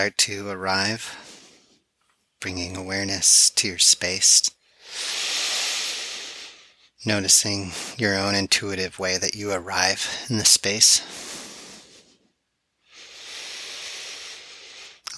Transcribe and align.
Start 0.00 0.16
to 0.16 0.48
arrive, 0.48 1.14
bringing 2.40 2.74
awareness 2.74 3.50
to 3.50 3.68
your 3.68 3.76
space. 3.76 4.50
Noticing 7.04 7.72
your 7.98 8.16
own 8.16 8.34
intuitive 8.34 8.98
way 8.98 9.18
that 9.18 9.34
you 9.34 9.52
arrive 9.52 10.24
in 10.30 10.38
the 10.38 10.46
space. 10.46 11.02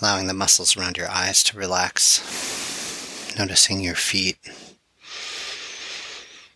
Allowing 0.01 0.27
the 0.27 0.35
muscles 0.35 0.77
around 0.77 0.97
your 0.97 1.09
eyes 1.09 1.45
to 1.45 1.57
relax. 1.57 2.19
Noticing 3.39 3.83
your 3.83 3.95
feet. 3.95 4.39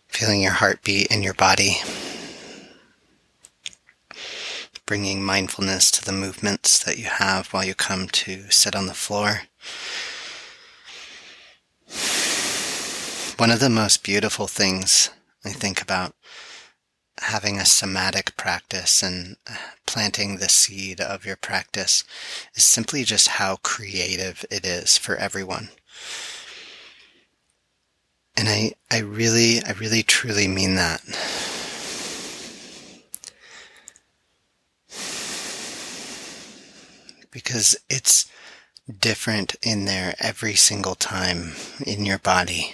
Feeling 0.09 0.41
your 0.41 0.51
heartbeat 0.51 1.07
in 1.07 1.23
your 1.23 1.33
body 1.33 1.77
bringing 4.87 5.23
mindfulness 5.23 5.91
to 5.91 6.03
the 6.03 6.11
movements 6.11 6.83
that 6.83 6.97
you 6.97 7.05
have 7.05 7.47
while 7.49 7.63
you 7.63 7.75
come 7.75 8.07
to 8.07 8.49
sit 8.49 8.75
on 8.75 8.87
the 8.87 8.93
floor. 8.95 9.41
One 13.37 13.51
of 13.51 13.59
the 13.59 13.69
most 13.69 14.01
beautiful 14.01 14.47
things 14.47 15.11
I 15.45 15.49
think 15.49 15.79
about 15.79 16.15
having 17.19 17.59
a 17.59 17.65
somatic 17.65 18.35
practice 18.37 19.03
and 19.03 19.35
uh, 19.49 19.55
planting 19.85 20.37
the 20.37 20.49
seed 20.49 21.01
of 21.01 21.25
your 21.25 21.35
practice 21.35 22.03
is 22.55 22.63
simply 22.63 23.03
just 23.03 23.27
how 23.27 23.57
creative 23.57 24.45
it 24.49 24.65
is 24.65 24.97
for 24.97 25.15
everyone. 25.17 25.69
And 28.35 28.47
I, 28.47 28.73
I 28.91 28.99
really, 28.99 29.61
I 29.63 29.71
really 29.71 30.03
truly 30.03 30.47
mean 30.47 30.75
that. 30.75 31.01
Because 37.37 37.77
it's 37.87 38.25
different 38.99 39.55
in 39.61 39.85
there 39.85 40.15
every 40.17 40.55
single 40.55 40.95
time 40.95 41.53
in 41.85 42.03
your 42.03 42.17
body. 42.17 42.73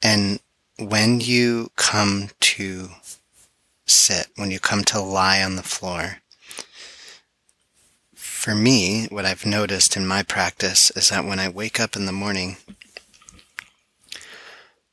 And 0.00 0.38
when 0.78 1.20
you 1.20 1.72
come 1.74 2.30
to 2.38 2.90
sit, 3.86 4.28
when 4.36 4.52
you 4.52 4.60
come 4.60 4.84
to 4.84 5.00
lie 5.00 5.42
on 5.42 5.56
the 5.56 5.64
floor, 5.64 6.18
for 8.14 8.54
me, 8.54 9.08
what 9.10 9.24
I've 9.24 9.44
noticed 9.44 9.96
in 9.96 10.06
my 10.06 10.22
practice 10.22 10.92
is 10.92 11.08
that 11.08 11.24
when 11.24 11.40
I 11.40 11.48
wake 11.48 11.80
up 11.80 11.96
in 11.96 12.06
the 12.06 12.12
morning, 12.12 12.58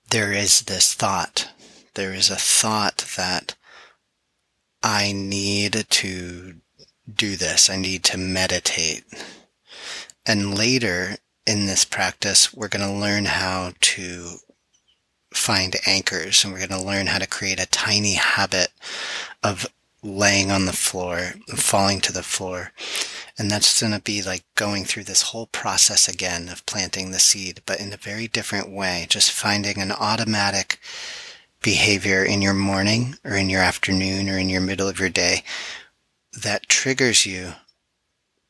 there 0.09 0.31
is 0.31 0.61
this 0.61 0.95
thought. 0.95 1.52
There 1.94 2.11
is 2.11 2.31
a 2.31 2.38
thought 2.38 3.05
that 3.17 3.53
I 4.81 5.11
need 5.11 5.86
to 5.88 6.55
do 7.16 7.36
this. 7.36 7.70
I 7.70 7.78
need 7.78 8.04
to 8.06 8.17
meditate. 8.17 9.04
And 10.26 10.58
later 10.58 11.17
in 11.45 11.66
this 11.66 11.86
practice, 11.86 12.54
we're 12.54 12.67
going 12.67 12.88
to 12.88 13.00
learn 13.00 13.26
how 13.26 13.73
to 13.80 14.38
find 15.34 15.76
anchors 15.86 16.44
and 16.44 16.54
we're 16.54 16.67
going 16.67 16.80
to 16.80 16.86
learn 16.86 17.08
how 17.08 17.17
to 17.17 17.28
create 17.28 17.59
a 17.59 17.66
tiny 17.67 18.14
habit 18.14 18.70
of 19.44 19.66
laying 20.04 20.52
on 20.52 20.66
the 20.66 20.73
floor, 20.73 21.34
falling 21.56 22.02
to 22.02 22.12
the 22.12 22.23
floor. 22.23 22.72
And 23.38 23.50
that's 23.50 23.80
going 23.80 23.94
to 23.94 24.02
be 24.02 24.22
like 24.22 24.44
going 24.56 24.84
through 24.84 25.06
this 25.06 25.22
whole 25.23 25.48
process 25.48 26.08
again 26.08 26.50
of 26.50 26.66
planting 26.66 27.12
the 27.12 27.20
seed, 27.20 27.62
but 27.66 27.80
in 27.80 27.94
a 27.94 27.98
very 27.98 28.28
different 28.28 28.70
way, 28.70 29.06
just 29.09 29.32
finding 29.32 29.80
an 29.80 29.92
automatic 29.92 30.80
behavior 31.61 32.23
in 32.23 32.42
your 32.42 32.54
morning 32.54 33.16
or 33.23 33.36
in 33.36 33.50
your 33.50 33.61
afternoon 33.61 34.27
or 34.27 34.38
in 34.38 34.50
your 34.50 34.61
middle 34.61 34.88
of 34.88 35.00
your 35.00 35.10
day 35.10 35.44
that 36.33 36.69
triggers 36.69 37.25
you 37.25 37.53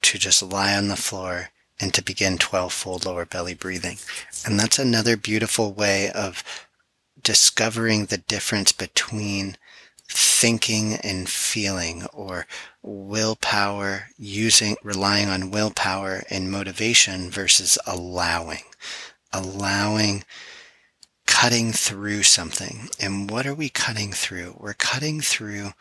to 0.02 0.18
just 0.18 0.42
lie 0.42 0.76
on 0.76 0.88
the 0.88 0.96
floor 0.96 1.50
and 1.80 1.94
to 1.94 2.04
begin 2.04 2.38
12 2.38 2.72
fold 2.72 3.06
lower 3.06 3.26
belly 3.26 3.54
breathing. 3.54 3.98
And 4.46 4.60
that's 4.60 4.80
another 4.80 5.18
beautiful 5.18 5.74
way 5.74 6.12
of 6.12 6.44
discovering 7.22 8.06
the 8.06 8.18
difference 8.18 8.72
between 8.72 9.58
thinking 10.08 10.96
and 10.96 11.30
feeling 11.30 12.06
or 12.14 12.46
willpower 12.82 14.08
using 14.18 14.76
relying 14.84 15.30
on 15.30 15.52
willpower 15.52 16.24
and 16.30 16.52
motivation 16.52 17.30
versus 17.30 17.78
allowing 17.88 18.64
allowing 19.32 20.24
cutting 21.42 21.72
through 21.72 22.22
something. 22.22 22.88
And 23.00 23.28
what 23.28 23.48
are 23.48 23.56
we 23.56 23.68
cutting 23.68 24.12
through? 24.12 24.58
We're 24.60 24.76
cutting 24.76 25.22
through 25.22 25.72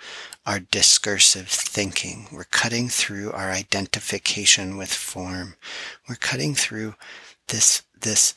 our 0.47 0.59
discursive 0.59 1.49
thinking. 1.49 2.29
We're 2.33 2.45
cutting 2.45 2.89
through 2.89 3.33
our 3.33 3.51
identification 3.51 4.79
with 4.79 4.91
form. 4.91 5.57
We're 6.09 6.15
cutting 6.15 6.55
through 6.55 6.95
this, 7.49 7.83
this 8.01 8.33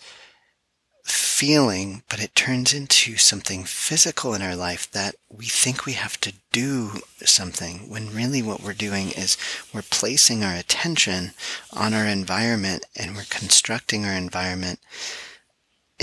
feeling, 1.05 2.03
but 2.09 2.21
it 2.21 2.35
turns 2.35 2.73
into 2.73 3.15
something 3.15 3.63
physical 3.63 4.33
in 4.33 4.41
our 4.41 4.57
life 4.57 4.91
that 4.91 5.15
we 5.29 5.45
think 5.45 5.85
we 5.85 5.93
have 5.93 6.19
to 6.19 6.33
do 6.51 7.03
something 7.23 7.89
when 7.89 8.13
really 8.13 8.41
what 8.41 8.61
we're 8.61 8.73
doing 8.73 9.11
is 9.11 9.37
we're 9.73 9.81
placing 9.81 10.43
our 10.43 10.55
attention 10.55 11.31
on 11.71 11.93
our 11.93 12.05
environment 12.05 12.85
and 12.97 13.15
we're 13.15 13.23
constructing 13.29 14.03
our 14.03 14.13
environment 14.13 14.79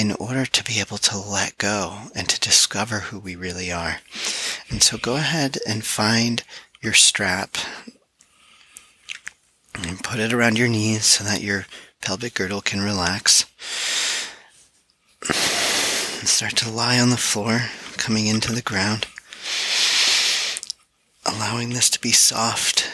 in 0.00 0.12
order 0.12 0.46
to 0.46 0.64
be 0.64 0.80
able 0.80 0.96
to 0.96 1.18
let 1.18 1.58
go 1.58 2.04
and 2.14 2.26
to 2.26 2.40
discover 2.40 3.00
who 3.00 3.18
we 3.18 3.36
really 3.36 3.70
are. 3.70 3.98
And 4.70 4.82
so 4.82 4.96
go 4.96 5.16
ahead 5.16 5.58
and 5.68 5.84
find 5.84 6.42
your 6.80 6.94
strap 6.94 7.58
and 9.74 10.02
put 10.02 10.18
it 10.18 10.32
around 10.32 10.58
your 10.58 10.68
knees 10.68 11.04
so 11.04 11.22
that 11.24 11.42
your 11.42 11.66
pelvic 12.00 12.32
girdle 12.32 12.62
can 12.62 12.80
relax. 12.80 13.44
And 15.28 16.28
start 16.28 16.56
to 16.56 16.70
lie 16.70 16.98
on 16.98 17.10
the 17.10 17.18
floor, 17.18 17.64
coming 17.98 18.26
into 18.26 18.54
the 18.54 18.62
ground, 18.62 19.06
allowing 21.26 21.74
this 21.74 21.90
to 21.90 22.00
be 22.00 22.12
soft 22.12 22.90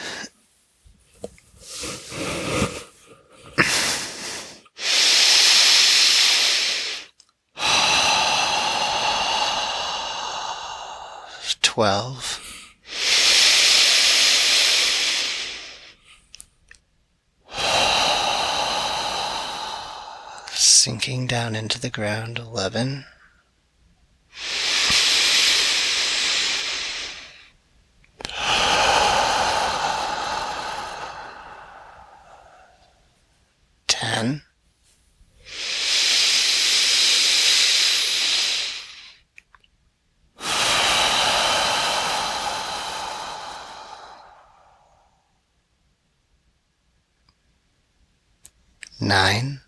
twelve. 11.77 12.41
Sinking 20.53 21.27
down 21.27 21.55
into 21.55 21.79
the 21.79 21.91
ground, 21.91 22.39
eleven. 22.39 23.05
Nine, 49.01 49.61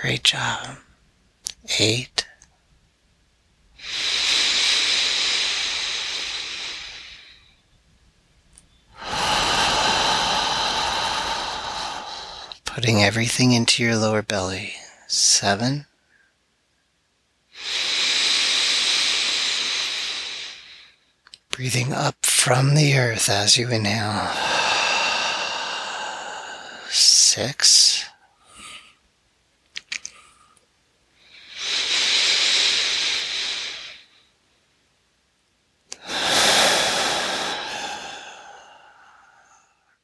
Great 0.00 0.24
job. 0.24 0.78
Eight. 1.78 2.26
Putting 12.64 13.02
everything 13.02 13.52
into 13.52 13.82
your 13.82 13.96
lower 13.96 14.22
belly. 14.22 14.72
Seven. 15.06 15.84
Breathing 21.60 21.92
up 21.92 22.24
from 22.24 22.74
the 22.74 22.96
earth 22.96 23.28
as 23.28 23.58
you 23.58 23.68
inhale. 23.68 24.30
Six. 26.88 28.06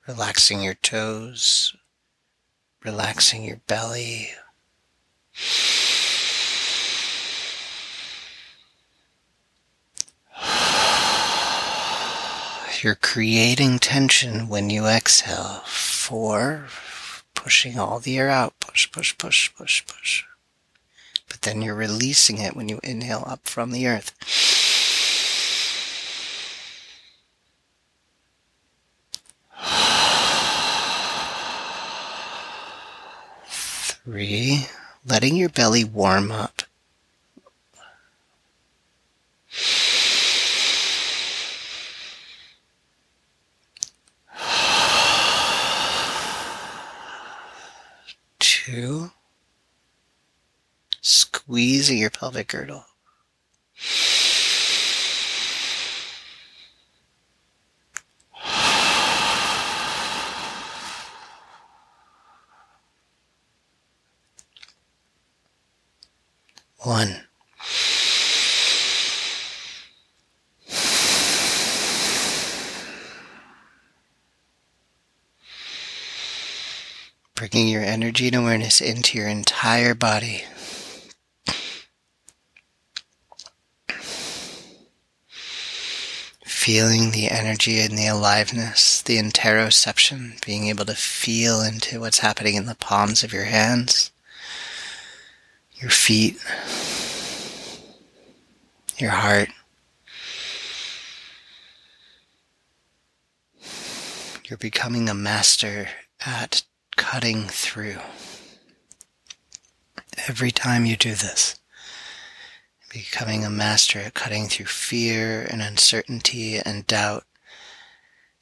Relaxing 0.07 0.63
your 0.63 0.75
toes, 0.75 1.75
relaxing 2.85 3.45
your 3.45 3.63
belly. 3.67 4.29
You're 12.83 12.95
creating 12.95 13.79
tension 13.79 14.49
when 14.49 14.71
you 14.71 14.87
exhale. 14.87 15.63
Four, 15.65 16.67
pushing 17.35 17.79
all 17.79 18.01
the 18.01 18.19
air 18.19 18.29
out. 18.29 18.59
Push, 18.61 18.93
push, 18.93 19.17
push, 19.17 19.55
push, 19.55 19.87
push. 19.87 20.25
But 21.29 21.43
then 21.43 21.63
you're 21.63 21.75
releasing 21.75 22.39
it 22.39 22.55
when 22.55 22.69
you 22.69 22.81
inhale 22.83 23.25
up 23.27 23.49
from 23.49 23.73
the 23.73 23.87
earth. 23.87 24.13
Three, 33.49 34.67
letting 35.07 35.37
your 35.37 35.49
belly 35.49 35.85
warm 35.85 36.31
up. 36.31 36.63
Two, 48.67 49.13
squeezing 51.01 51.99
your 51.99 52.11
pelvic 52.11 52.49
girdle. 52.49 52.85
One. 66.79 67.23
Bringing 77.37 77.69
your 77.69 77.85
energy 77.85 78.27
and 78.27 78.35
awareness 78.35 78.81
into 78.81 79.17
your 79.17 79.29
entire 79.29 79.95
body. 79.95 80.43
Feeling 86.45 87.13
the 87.13 87.31
energy 87.31 87.79
and 87.79 87.97
the 87.97 88.09
aliveness, 88.09 89.01
the 89.03 89.19
interoception, 89.19 90.45
being 90.45 90.67
able 90.67 90.85
to 90.87 90.97
feel 90.97 91.63
into 91.63 92.01
what's 92.01 92.19
happening 92.19 92.57
in 92.57 92.67
the 92.67 92.75
palms 92.75 93.23
of 93.23 93.33
your 93.33 93.45
hands 93.45 94.11
your 95.77 95.91
feet, 95.91 96.39
your 98.99 99.11
heart. 99.11 99.51
You're 104.49 104.57
becoming 104.57 105.09
a 105.09 105.15
master 105.15 105.89
at 106.25 106.63
cutting 106.97 107.45
through. 107.45 107.99
Every 110.29 110.51
time 110.51 110.85
you 110.85 110.97
do 110.97 111.15
this, 111.15 111.61
becoming 112.93 113.45
a 113.45 113.51
master 113.51 114.01
at 114.01 114.15
cutting 114.15 114.49
through 114.49 114.67
fear 114.67 115.43
and 115.43 115.63
uncertainty 115.63 116.59
and 116.59 116.87
doubt 116.87 117.25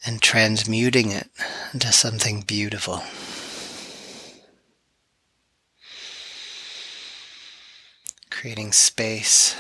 and 0.07 0.23
transmuting 0.23 1.11
it 1.11 1.29
into 1.73 1.93
something 1.93 2.43
beautiful. 2.43 3.03
creating 8.45 8.73
space 8.73 9.55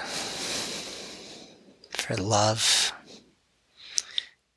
for 1.88 2.14
love, 2.16 2.92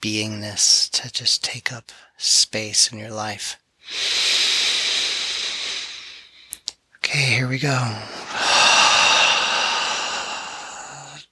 beingness 0.02 0.90
to 0.92 1.10
just 1.10 1.42
take 1.46 1.72
up 1.72 1.94
space 2.18 2.92
in 2.92 3.00
your 3.00 3.10
life. 3.10 3.58
Okay, 7.18 7.34
here 7.34 7.48
we 7.48 7.58
go. 7.58 7.70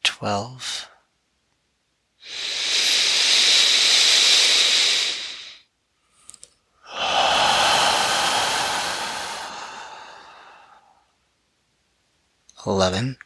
12. 0.03 0.89
eleven. 12.65 13.17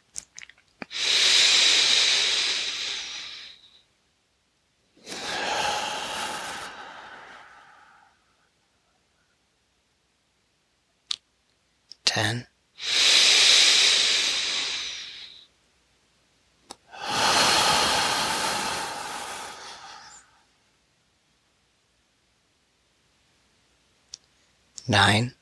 Ten. 12.20 12.46
Nine. 24.86 25.32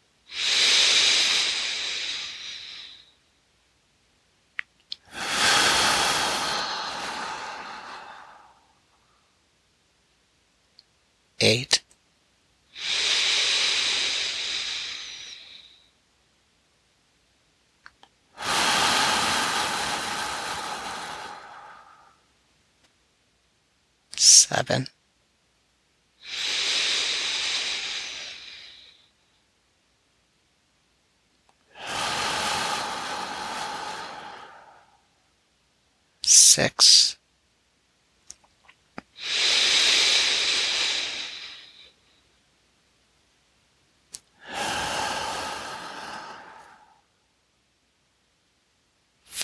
eight. 11.40 11.82
Seven. 24.48 24.88
Six. 36.22 37.18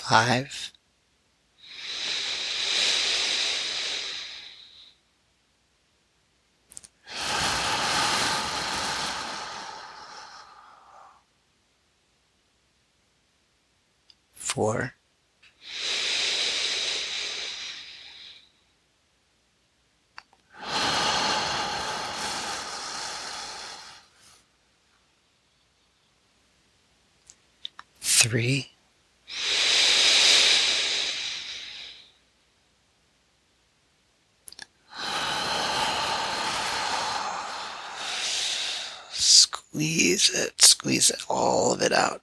five. 0.05 0.74
Four. 14.55 14.93
Three. 27.99 28.71
Squeeze 39.11 40.29
it, 40.33 40.61
squeeze 40.61 41.09
it, 41.09 41.19
all 41.27 41.73
of 41.73 41.81
it 41.81 41.91
out. 41.91 42.21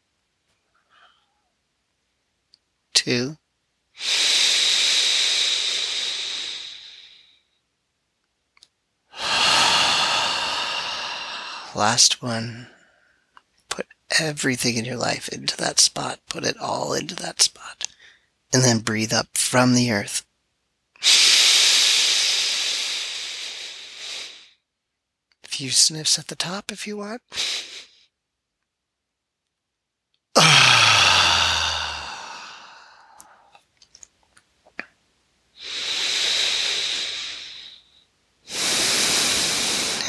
Two. 3.04 3.36
Last 11.74 12.22
one. 12.22 12.68
Put 13.68 13.86
everything 14.20 14.76
in 14.76 14.84
your 14.84 14.96
life 14.96 15.28
into 15.30 15.56
that 15.56 15.80
spot. 15.80 16.20
Put 16.28 16.44
it 16.44 16.56
all 16.58 16.94
into 16.94 17.16
that 17.16 17.42
spot. 17.42 17.88
And 18.52 18.62
then 18.62 18.78
breathe 18.78 19.12
up 19.12 19.36
from 19.36 19.74
the 19.74 19.90
earth. 19.90 20.24
few 25.48 25.70
sniffs 25.70 26.20
at 26.20 26.28
the 26.28 26.36
top 26.36 26.70
if 26.70 26.86
you 26.86 26.98
want. 26.98 27.22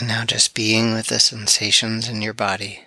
And 0.04 0.10
now 0.10 0.26
just 0.26 0.54
being 0.54 0.92
with 0.92 1.08
the 1.08 1.18
sensations 1.18 2.10
in 2.10 2.22
your 2.22 2.34
body. 2.34 2.82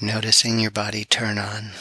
Noticing 0.00 0.60
your 0.60 0.70
body 0.70 1.04
turn 1.04 1.36
on. 1.36 1.72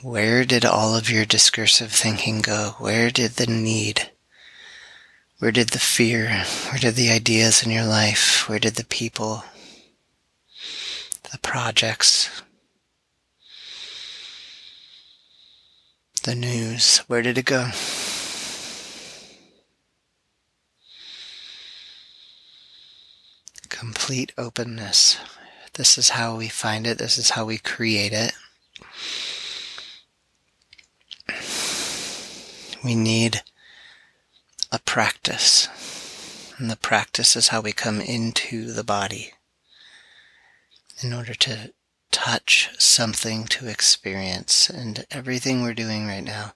Where 0.00 0.46
did 0.46 0.64
all 0.64 0.96
of 0.96 1.10
your 1.10 1.26
discursive 1.26 1.92
thinking 1.92 2.40
go? 2.40 2.76
Where 2.78 3.10
did 3.10 3.32
the 3.32 3.46
need? 3.46 4.12
Where 5.40 5.52
did 5.52 5.68
the 5.68 5.78
fear? 5.78 6.46
Where 6.70 6.78
did 6.80 6.94
the 6.94 7.10
ideas 7.10 7.62
in 7.62 7.70
your 7.70 7.84
life? 7.84 8.48
Where 8.48 8.58
did 8.58 8.76
the 8.76 8.86
people? 8.86 9.44
The 11.30 11.38
projects? 11.42 12.30
The 16.24 16.34
news? 16.36 16.98
Where 17.08 17.22
did 17.22 17.36
it 17.36 17.46
go? 17.46 17.70
Complete 23.68 24.32
openness. 24.38 25.18
This 25.74 25.98
is 25.98 26.10
how 26.10 26.36
we 26.36 26.48
find 26.48 26.86
it. 26.86 26.98
This 26.98 27.18
is 27.18 27.30
how 27.30 27.44
we 27.44 27.58
create 27.58 28.12
it. 28.12 28.32
we 32.84 32.94
need 32.94 33.42
a 34.70 34.78
practice. 34.78 35.68
And 36.58 36.70
the 36.70 36.76
practice 36.76 37.36
is 37.36 37.48
how 37.48 37.60
we 37.60 37.72
come 37.72 38.00
into 38.00 38.72
the 38.72 38.84
body 38.84 39.32
in 41.02 41.12
order 41.12 41.34
to 41.34 41.72
touch 42.12 42.70
something 42.78 43.46
to 43.46 43.66
experience. 43.66 44.70
And 44.70 45.04
everything 45.10 45.62
we're 45.62 45.74
doing 45.74 46.06
right 46.06 46.22
now 46.22 46.52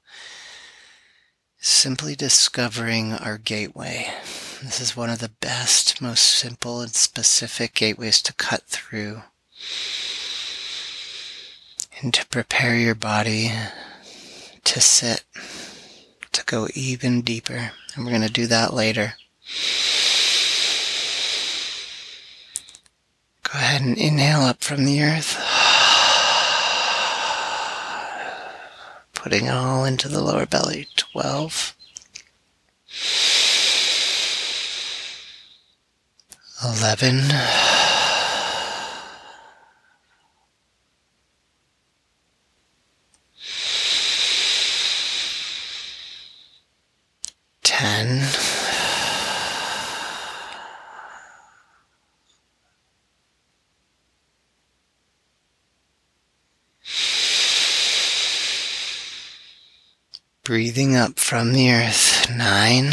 is 1.60 1.66
simply 1.66 2.14
discovering 2.14 3.12
our 3.12 3.38
gateway. 3.38 4.08
This 4.62 4.80
is 4.80 4.96
one 4.96 5.10
of 5.10 5.18
the 5.18 5.32
best, 5.40 6.00
most 6.00 6.22
simple 6.22 6.80
and 6.80 6.94
specific 6.94 7.74
gateways 7.74 8.22
to 8.22 8.32
cut 8.34 8.62
through 8.62 9.22
and 12.00 12.14
to 12.14 12.26
prepare 12.26 12.76
your 12.76 12.94
body 12.94 13.50
to 14.64 14.80
sit 14.80 15.24
to 16.32 16.44
go 16.44 16.68
even 16.74 17.22
deeper. 17.22 17.72
And 17.94 18.04
we're 18.04 18.10
going 18.10 18.22
to 18.22 18.32
do 18.32 18.46
that 18.46 18.74
later. 18.74 19.14
Go 23.42 23.58
ahead 23.76 23.88
and 23.88 23.98
inhale 23.98 24.40
up 24.40 24.62
from 24.62 24.84
the 24.84 25.02
earth. 25.02 25.36
Putting 29.14 29.46
it 29.46 29.50
all 29.50 29.84
into 29.84 30.08
the 30.08 30.20
lower 30.20 30.46
belly. 30.46 30.88
12. 30.96 31.74
11. 36.64 37.65
Breathing 60.46 60.94
up 60.94 61.18
from 61.18 61.54
the 61.54 61.72
earth, 61.72 62.30
nine. 62.30 62.92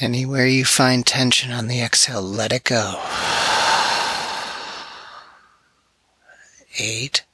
Anywhere 0.00 0.48
you 0.48 0.64
find 0.64 1.06
tension 1.06 1.52
on 1.52 1.68
the 1.68 1.80
exhale, 1.80 2.20
let 2.20 2.52
it 2.52 2.64
go. 2.64 3.00
Eight. 6.80 7.24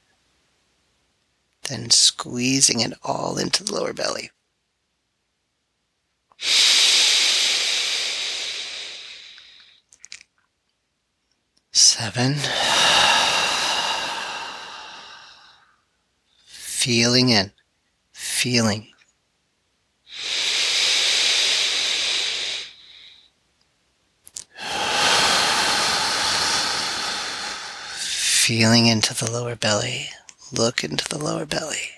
Then 1.67 1.89
squeezing 1.89 2.81
it 2.81 2.93
all 3.03 3.39
into 3.39 3.63
the 3.63 3.73
lower 3.73 3.93
belly. 3.93 4.29
Seven. 11.83 12.35
Feeling 16.45 17.27
in, 17.27 17.51
feeling 18.13 18.87
feeling 28.45 28.87
into 28.87 29.13
the 29.13 29.29
lower 29.29 29.57
belly. 29.57 30.07
Look 30.53 30.85
into 30.85 31.05
the 31.09 31.17
lower 31.17 31.45
belly. 31.45 31.91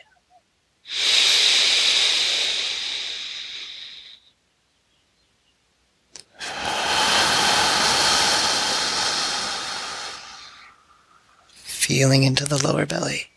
Feeling 11.96 12.24
into 12.24 12.44
the 12.44 12.62
lower 12.62 12.86
belly. 12.86 13.28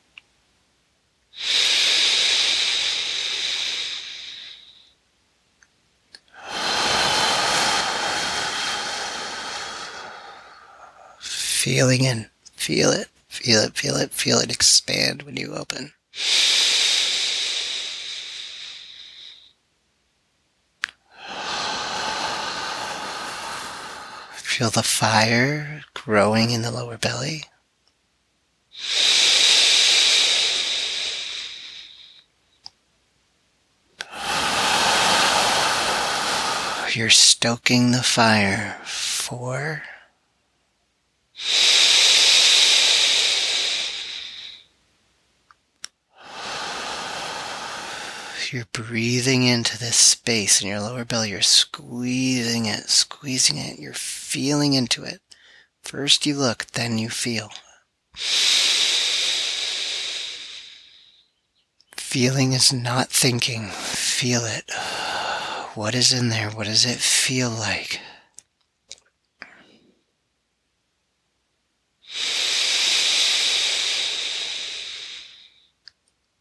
Feeling 11.20 12.02
in. 12.02 12.26
Feel 12.56 12.90
it, 12.90 13.06
feel 13.28 13.60
it, 13.60 13.76
feel 13.76 13.94
it, 13.94 14.10
feel 14.10 14.38
it 14.40 14.50
expand 14.50 15.22
when 15.22 15.36
you 15.36 15.54
open. 15.54 15.92
Feel 24.32 24.70
the 24.70 24.82
fire 24.82 25.84
growing 25.94 26.50
in 26.50 26.62
the 26.62 26.72
lower 26.72 26.98
belly. 26.98 27.44
You're 36.98 37.10
stoking 37.10 37.92
the 37.92 38.02
fire. 38.02 38.76
Four. 38.82 39.84
you're 48.50 48.64
breathing 48.72 49.44
into 49.44 49.78
this 49.78 49.94
space 49.94 50.60
in 50.60 50.66
your 50.66 50.80
lower 50.80 51.04
belly. 51.04 51.30
You're 51.30 51.40
squeezing 51.40 52.66
it, 52.66 52.88
squeezing 52.88 53.58
it. 53.58 53.78
You're 53.78 53.92
feeling 53.92 54.74
into 54.74 55.04
it. 55.04 55.20
First 55.82 56.26
you 56.26 56.34
look, 56.34 56.66
then 56.72 56.98
you 56.98 57.10
feel. 57.10 57.52
Feeling 61.96 62.54
is 62.54 62.72
not 62.72 63.10
thinking. 63.10 63.68
Feel 63.68 64.44
it. 64.44 64.68
What 65.78 65.94
is 65.94 66.12
in 66.12 66.28
there? 66.28 66.50
What 66.50 66.66
does 66.66 66.84
it 66.84 66.98
feel 66.98 67.50
like? 67.50 68.00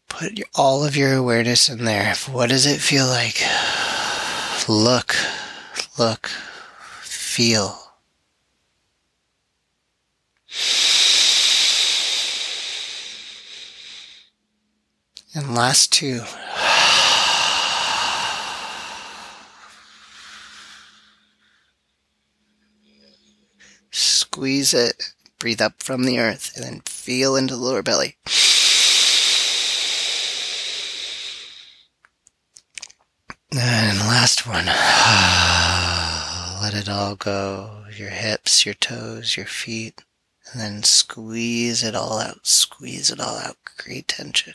Put 0.08 0.40
all 0.56 0.84
of 0.84 0.96
your 0.96 1.14
awareness 1.14 1.68
in 1.68 1.84
there. 1.84 2.16
What 2.28 2.48
does 2.48 2.66
it 2.66 2.80
feel 2.80 3.06
like? 3.06 3.40
Look, 4.68 5.14
look, 5.96 6.26
feel. 7.00 7.78
And 15.32 15.54
last 15.54 15.92
two. 15.92 16.22
Squeeze 24.38 24.72
it, 24.72 25.14
breathe 25.40 25.60
up 25.60 25.82
from 25.82 26.04
the 26.04 26.20
earth, 26.20 26.52
and 26.54 26.64
then 26.64 26.80
feel 26.82 27.34
into 27.34 27.56
the 27.56 27.60
lower 27.60 27.82
belly. 27.82 28.18
And 33.50 33.98
last 33.98 34.46
one. 34.46 34.66
Let 36.62 36.72
it 36.72 36.88
all 36.88 37.16
go. 37.16 37.86
Your 37.96 38.10
hips, 38.10 38.64
your 38.64 38.76
toes, 38.76 39.36
your 39.36 39.46
feet. 39.46 40.04
And 40.52 40.60
then 40.60 40.84
squeeze 40.84 41.82
it 41.82 41.96
all 41.96 42.20
out. 42.20 42.46
Squeeze 42.46 43.10
it 43.10 43.18
all 43.18 43.38
out. 43.38 43.56
Create 43.76 44.06
tension. 44.06 44.54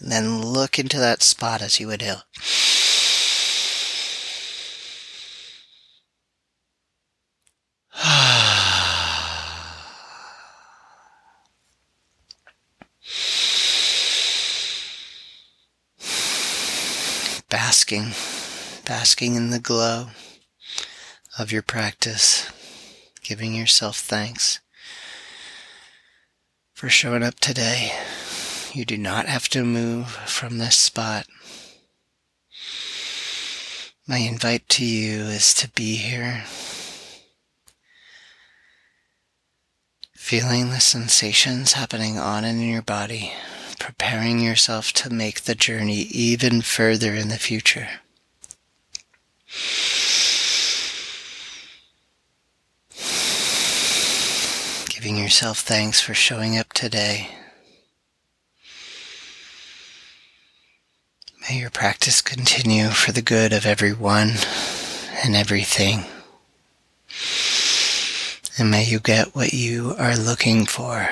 And 0.00 0.10
then 0.10 0.42
look 0.42 0.76
into 0.76 0.98
that 0.98 1.22
spot 1.22 1.62
as 1.62 1.78
you 1.78 1.90
inhale. 1.90 2.24
Basking, 17.88 18.82
basking 18.84 19.34
in 19.34 19.48
the 19.48 19.58
glow 19.58 20.08
of 21.38 21.50
your 21.50 21.62
practice, 21.62 22.50
giving 23.22 23.54
yourself 23.54 23.96
thanks 23.96 24.60
for 26.74 26.90
showing 26.90 27.22
up 27.22 27.36
today. 27.40 27.90
You 28.74 28.84
do 28.84 28.98
not 28.98 29.24
have 29.24 29.48
to 29.50 29.64
move 29.64 30.10
from 30.10 30.58
this 30.58 30.76
spot. 30.76 31.26
My 34.06 34.18
invite 34.18 34.68
to 34.70 34.84
you 34.84 35.22
is 35.22 35.54
to 35.54 35.70
be 35.70 35.96
here, 35.96 36.44
feeling 40.14 40.68
the 40.68 40.80
sensations 40.80 41.72
happening 41.72 42.18
on 42.18 42.44
and 42.44 42.60
in 42.60 42.68
your 42.68 42.82
body 42.82 43.32
preparing 43.78 44.40
yourself 44.40 44.92
to 44.92 45.10
make 45.10 45.42
the 45.42 45.54
journey 45.54 46.02
even 46.10 46.62
further 46.62 47.14
in 47.14 47.28
the 47.28 47.38
future. 47.38 47.88
Giving 54.88 55.16
yourself 55.16 55.60
thanks 55.60 56.00
for 56.00 56.14
showing 56.14 56.58
up 56.58 56.72
today. 56.72 57.28
May 61.48 61.60
your 61.60 61.70
practice 61.70 62.20
continue 62.20 62.88
for 62.88 63.12
the 63.12 63.22
good 63.22 63.52
of 63.52 63.64
everyone 63.64 64.32
and 65.24 65.34
everything. 65.34 66.04
And 68.58 68.70
may 68.70 68.84
you 68.84 68.98
get 68.98 69.34
what 69.34 69.54
you 69.54 69.94
are 69.98 70.16
looking 70.16 70.66
for. 70.66 71.08